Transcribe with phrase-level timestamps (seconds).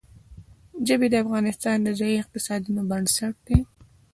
[0.87, 3.59] ژبې د افغانستان د ځایي اقتصادونو بنسټ دی.